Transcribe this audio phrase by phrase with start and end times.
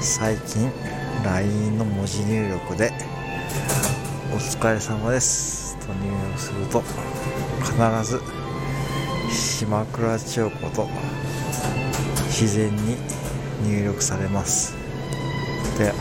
[0.00, 0.70] 最近
[1.24, 2.92] LINE の文字入力で
[4.32, 6.82] 「お疲れ様です」と入力すると
[7.62, 8.20] 必ず
[9.30, 10.88] 島倉千代子と
[12.26, 12.96] 自然に
[13.64, 14.74] 入力されます。
[15.78, 15.92] で